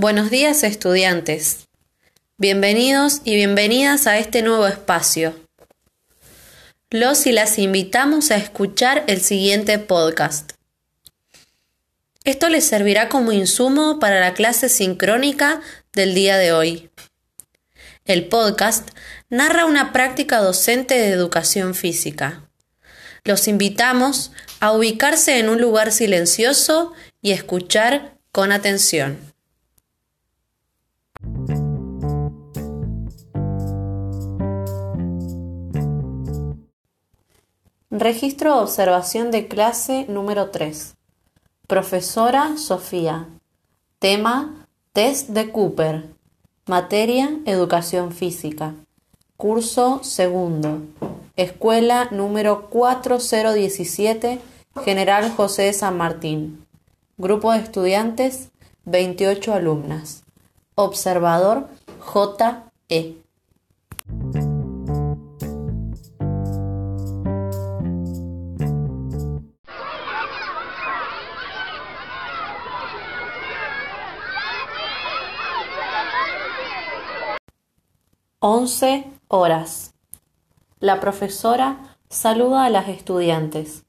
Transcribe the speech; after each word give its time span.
Buenos 0.00 0.30
días 0.30 0.62
estudiantes. 0.62 1.66
Bienvenidos 2.36 3.20
y 3.24 3.34
bienvenidas 3.34 4.06
a 4.06 4.16
este 4.18 4.42
nuevo 4.42 4.68
espacio. 4.68 5.34
Los 6.88 7.26
y 7.26 7.32
las 7.32 7.58
invitamos 7.58 8.30
a 8.30 8.36
escuchar 8.36 9.02
el 9.08 9.20
siguiente 9.20 9.76
podcast. 9.80 10.52
Esto 12.22 12.48
les 12.48 12.64
servirá 12.64 13.08
como 13.08 13.32
insumo 13.32 13.98
para 13.98 14.20
la 14.20 14.34
clase 14.34 14.68
sincrónica 14.68 15.62
del 15.92 16.14
día 16.14 16.36
de 16.36 16.52
hoy. 16.52 16.90
El 18.04 18.28
podcast 18.28 18.90
narra 19.30 19.66
una 19.66 19.92
práctica 19.92 20.38
docente 20.38 20.94
de 20.94 21.08
educación 21.08 21.74
física. 21.74 22.48
Los 23.24 23.48
invitamos 23.48 24.30
a 24.60 24.70
ubicarse 24.70 25.40
en 25.40 25.48
un 25.48 25.60
lugar 25.60 25.90
silencioso 25.90 26.92
y 27.20 27.32
escuchar 27.32 28.16
con 28.30 28.52
atención. 28.52 29.28
Registro 37.90 38.54
de 38.54 38.60
observación 38.60 39.30
de 39.30 39.48
clase 39.48 40.04
número 40.10 40.50
3. 40.50 40.94
Profesora 41.66 42.58
Sofía. 42.58 43.28
Tema 43.98 44.68
Test 44.92 45.30
de 45.30 45.50
Cooper. 45.50 46.04
Materia 46.66 47.30
Educación 47.46 48.12
Física. 48.12 48.74
Curso 49.38 50.00
segundo. 50.02 50.82
Escuela 51.36 52.08
número 52.10 52.68
4017, 52.68 54.38
General 54.84 55.32
José 55.34 55.62
de 55.62 55.72
San 55.72 55.96
Martín. 55.96 56.66
Grupo 57.16 57.52
de 57.52 57.60
estudiantes, 57.60 58.50
28 58.84 59.54
alumnas. 59.54 60.24
Observador 60.74 61.68
J.E. 62.00 63.16
Once 78.40 79.10
horas. 79.26 79.94
La 80.78 81.00
profesora 81.00 81.96
saluda 82.08 82.66
a 82.66 82.70
las 82.70 82.86
estudiantes. 82.86 83.82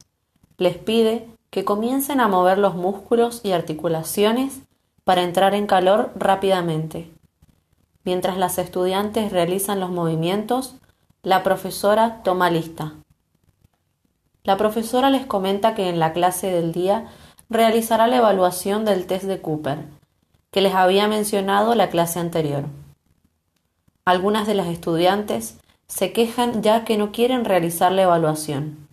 Les 0.57 0.75
pide 0.75 1.27
que 1.51 1.63
comiencen 1.63 2.19
a 2.19 2.27
mover 2.27 2.57
los 2.57 2.73
músculos 2.73 3.41
y 3.43 3.51
articulaciones 3.51 4.61
para 5.03 5.21
entrar 5.21 5.53
en 5.53 5.67
calor 5.67 6.11
rápidamente. 6.15 7.11
Mientras 8.03 8.39
las 8.39 8.57
estudiantes 8.57 9.31
realizan 9.31 9.79
los 9.79 9.91
movimientos, 9.91 10.77
la 11.21 11.43
profesora 11.43 12.23
toma 12.23 12.49
lista. 12.49 12.93
La 14.43 14.57
profesora 14.57 15.11
les 15.11 15.27
comenta 15.27 15.75
que 15.75 15.89
en 15.89 15.99
la 15.99 16.11
clase 16.11 16.49
del 16.49 16.71
día 16.71 17.05
realizará 17.51 18.07
la 18.07 18.17
evaluación 18.17 18.83
del 18.83 19.05
test 19.05 19.25
de 19.25 19.41
Cooper, 19.41 19.85
que 20.49 20.61
les 20.61 20.73
había 20.73 21.07
mencionado 21.07 21.75
la 21.75 21.91
clase 21.91 22.17
anterior. 22.17 22.63
Algunas 24.09 24.47
de 24.47 24.55
las 24.55 24.65
estudiantes 24.65 25.59
se 25.85 26.13
quejan 26.13 26.63
ya 26.63 26.83
que 26.83 26.97
no 26.97 27.11
quieren 27.11 27.45
realizar 27.45 27.91
la 27.91 28.01
evaluación. 28.01 28.87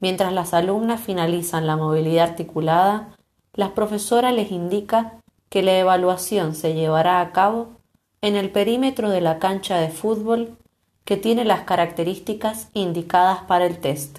Mientras 0.00 0.32
las 0.32 0.54
alumnas 0.54 1.00
finalizan 1.00 1.68
la 1.68 1.76
movilidad 1.76 2.30
articulada, 2.30 3.14
la 3.52 3.74
profesora 3.74 4.32
les 4.32 4.50
indica 4.50 5.20
que 5.50 5.62
la 5.62 5.78
evaluación 5.78 6.56
se 6.56 6.74
llevará 6.74 7.20
a 7.20 7.30
cabo 7.30 7.74
en 8.22 8.34
el 8.34 8.50
perímetro 8.50 9.08
de 9.08 9.20
la 9.20 9.38
cancha 9.38 9.76
de 9.76 9.90
fútbol 9.90 10.58
que 11.04 11.16
tiene 11.16 11.44
las 11.44 11.60
características 11.60 12.70
indicadas 12.74 13.42
para 13.42 13.66
el 13.66 13.78
test. 13.78 14.18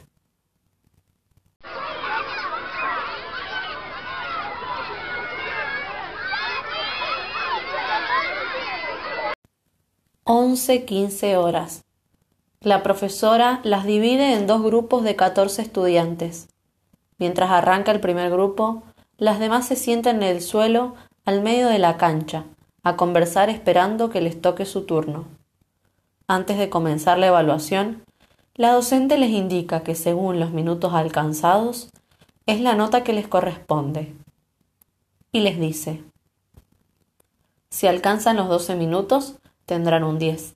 Once 10.27 10.85
quince 10.85 11.37
horas. 11.37 11.85
La 12.59 12.81
profesora 12.81 13.61
las 13.63 13.85
divide 13.85 14.33
en 14.33 14.47
dos 14.47 14.63
grupos 14.63 15.03
de 15.03 15.15
catorce 15.15 15.61
estudiantes. 15.61 16.47
Mientras 17.19 17.51
arranca 17.51 17.91
el 17.91 17.99
primer 17.99 18.31
grupo, 18.31 18.81
las 19.17 19.39
demás 19.39 19.67
se 19.67 19.75
sientan 19.75 20.23
en 20.23 20.23
el 20.23 20.41
suelo 20.41 20.95
al 21.25 21.43
medio 21.43 21.67
de 21.67 21.77
la 21.77 21.97
cancha, 21.97 22.45
a 22.81 22.95
conversar 22.95 23.51
esperando 23.51 24.09
que 24.09 24.19
les 24.19 24.41
toque 24.41 24.65
su 24.65 24.87
turno. 24.87 25.25
Antes 26.27 26.57
de 26.57 26.71
comenzar 26.71 27.19
la 27.19 27.27
evaluación, 27.27 28.03
la 28.55 28.71
docente 28.71 29.19
les 29.19 29.29
indica 29.29 29.81
que 29.81 29.93
según 29.93 30.39
los 30.39 30.49
minutos 30.49 30.95
alcanzados, 30.95 31.91
es 32.47 32.61
la 32.61 32.73
nota 32.73 33.03
que 33.03 33.13
les 33.13 33.27
corresponde. 33.27 34.15
Y 35.31 35.41
les 35.41 35.59
dice, 35.59 36.03
si 37.69 37.85
alcanzan 37.85 38.37
los 38.37 38.49
12 38.49 38.75
minutos, 38.75 39.35
tendrán 39.65 40.03
un 40.03 40.19
10, 40.19 40.55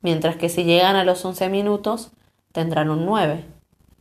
mientras 0.00 0.36
que 0.36 0.48
si 0.48 0.64
llegan 0.64 0.96
a 0.96 1.04
los 1.04 1.24
11 1.24 1.48
minutos, 1.48 2.12
tendrán 2.52 2.90
un 2.90 3.04
9, 3.04 3.44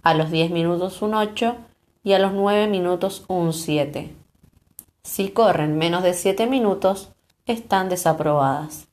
a 0.04 0.14
los 0.14 0.32
10 0.32 0.52
minutos 0.52 1.02
un 1.02 1.14
8 1.14 1.56
y 2.04 2.14
a 2.14 2.20
los 2.20 2.34
9 2.34 2.68
minutos 2.68 3.26
un 3.28 3.54
7. 3.54 4.16
Si 5.04 5.30
corren 5.30 5.78
menos 5.78 6.04
de 6.04 6.14
7 6.14 6.48
minutos, 6.48 7.12
están 7.46 7.90
desaprobadas. 7.90 8.88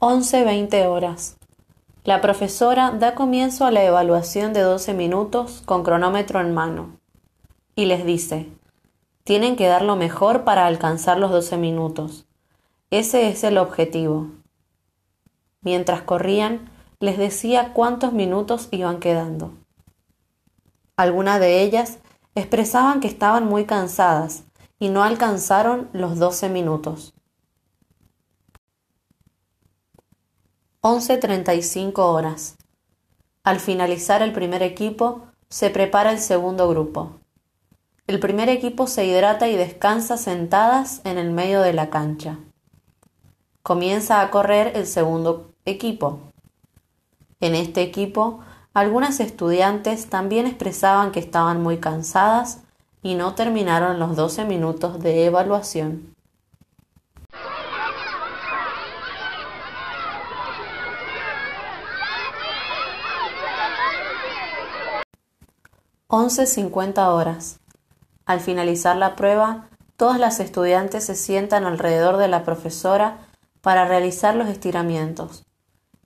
Once 0.00 0.44
veinte 0.44 0.86
horas. 0.86 1.37
La 2.04 2.20
profesora 2.20 2.92
da 2.92 3.14
comienzo 3.14 3.66
a 3.66 3.70
la 3.70 3.84
evaluación 3.84 4.52
de 4.52 4.60
12 4.60 4.94
minutos 4.94 5.62
con 5.66 5.82
cronómetro 5.82 6.40
en 6.40 6.54
mano 6.54 6.98
y 7.74 7.86
les 7.86 8.06
dice, 8.06 8.48
tienen 9.24 9.56
que 9.56 9.66
dar 9.66 9.82
lo 9.82 9.96
mejor 9.96 10.44
para 10.44 10.66
alcanzar 10.66 11.18
los 11.18 11.30
12 11.30 11.58
minutos. 11.58 12.26
Ese 12.90 13.28
es 13.28 13.44
el 13.44 13.58
objetivo. 13.58 14.28
Mientras 15.60 16.00
corrían, 16.02 16.70
les 17.00 17.18
decía 17.18 17.72
cuántos 17.74 18.12
minutos 18.12 18.68
iban 18.70 19.00
quedando. 19.00 19.52
Algunas 20.96 21.40
de 21.40 21.62
ellas 21.62 21.98
expresaban 22.34 23.00
que 23.00 23.08
estaban 23.08 23.44
muy 23.44 23.66
cansadas 23.66 24.44
y 24.78 24.88
no 24.88 25.02
alcanzaron 25.02 25.90
los 25.92 26.18
12 26.18 26.48
minutos. 26.48 27.12
11.35 30.80 31.98
horas. 31.98 32.56
Al 33.42 33.58
finalizar 33.58 34.22
el 34.22 34.32
primer 34.32 34.62
equipo, 34.62 35.22
se 35.48 35.70
prepara 35.70 36.12
el 36.12 36.20
segundo 36.20 36.68
grupo. 36.68 37.18
El 38.06 38.20
primer 38.20 38.48
equipo 38.48 38.86
se 38.86 39.04
hidrata 39.04 39.48
y 39.48 39.56
descansa 39.56 40.16
sentadas 40.16 41.00
en 41.02 41.18
el 41.18 41.32
medio 41.32 41.62
de 41.62 41.72
la 41.72 41.90
cancha. 41.90 42.38
Comienza 43.64 44.20
a 44.20 44.30
correr 44.30 44.76
el 44.76 44.86
segundo 44.86 45.50
equipo. 45.64 46.20
En 47.40 47.56
este 47.56 47.82
equipo, 47.82 48.38
algunas 48.72 49.18
estudiantes 49.18 50.08
también 50.08 50.46
expresaban 50.46 51.10
que 51.10 51.18
estaban 51.18 51.60
muy 51.60 51.78
cansadas 51.78 52.60
y 53.02 53.16
no 53.16 53.34
terminaron 53.34 53.98
los 53.98 54.14
12 54.14 54.44
minutos 54.44 55.00
de 55.00 55.26
evaluación. 55.26 56.14
Once 66.10 66.46
cincuenta 66.46 67.12
horas. 67.12 67.60
Al 68.24 68.40
finalizar 68.40 68.96
la 68.96 69.14
prueba, 69.14 69.68
todas 69.98 70.18
las 70.18 70.40
estudiantes 70.40 71.04
se 71.04 71.14
sientan 71.14 71.66
alrededor 71.66 72.16
de 72.16 72.28
la 72.28 72.44
profesora 72.44 73.18
para 73.60 73.84
realizar 73.84 74.34
los 74.34 74.48
estiramientos. 74.48 75.44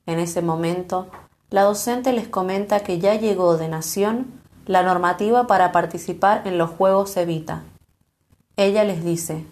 En 0.06 0.18
ese 0.18 0.42
momento, 0.42 1.06
la 1.50 1.62
docente 1.62 2.12
les 2.12 2.26
comenta 2.26 2.80
que 2.80 2.98
ya 2.98 3.14
llegó 3.14 3.56
de 3.56 3.68
Nación 3.68 4.26
la 4.66 4.82
normativa 4.82 5.46
para 5.46 5.70
participar 5.70 6.48
en 6.48 6.58
los 6.58 6.70
Juegos 6.70 7.16
Evita. 7.16 7.62
Ella 8.56 8.82
les 8.82 9.04
dice, 9.04 9.46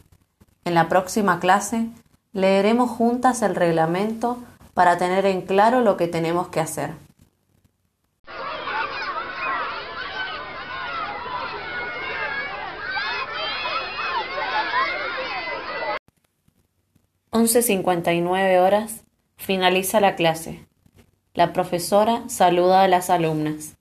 en 0.64 0.74
la 0.74 0.88
próxima 0.88 1.38
clase 1.38 1.90
leeremos 2.32 2.90
juntas 2.90 3.42
el 3.42 3.54
reglamento 3.54 4.38
para 4.74 4.98
tener 4.98 5.26
en 5.26 5.42
claro 5.42 5.80
lo 5.80 5.96
que 5.96 6.08
tenemos 6.08 6.48
que 6.48 6.58
hacer. 6.58 6.90
Once 17.40 17.62
cincuenta 17.62 18.12
y 18.12 18.20
nueve 18.20 18.60
horas 18.60 19.02
Finaliza 19.38 19.98
la 19.98 20.14
clase. 20.14 20.66
La 21.32 21.54
profesora 21.54 22.24
saluda 22.28 22.82
a 22.82 22.88
las 22.88 23.08
alumnas. 23.08 23.78